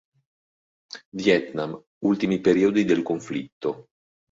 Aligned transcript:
Vietnam, 1.11 1.79
ultimi 1.99 2.41
periodi 2.41 2.83
del 2.85 3.03
conflitto. 3.03 3.77